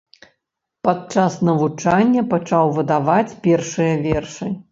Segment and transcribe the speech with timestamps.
[0.87, 4.53] Падчас навучання пачаў выдаваць першыя вершы.